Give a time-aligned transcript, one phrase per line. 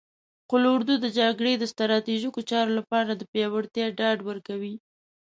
[0.49, 4.75] قول اردو د جګړې د ستراتیژیکو چارو لپاره د پیاوړتیا ډاډ ورکوي.